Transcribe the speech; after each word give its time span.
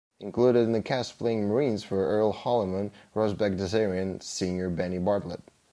Included 0.19 0.61
in 0.65 0.71
the 0.71 0.81
cast 0.81 1.19
playing 1.19 1.47
marines 1.47 1.87
were 1.91 2.07
Earl 2.07 2.33
Holliman, 2.33 2.89
Ross 3.13 3.33
Bagdasarian, 3.33 4.23
Senior 4.23 4.71
Benny 4.71 4.97
Bartlett. 4.97 5.41